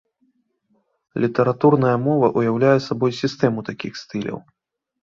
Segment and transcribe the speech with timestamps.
[1.25, 4.37] Літаратурная мова уяўляе сабой сістэму такіх стыляў.